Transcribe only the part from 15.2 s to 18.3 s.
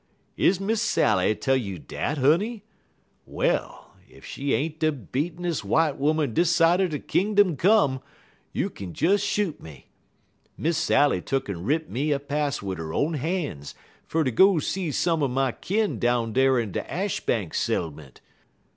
er my kin down dar in de Ashbank settlement.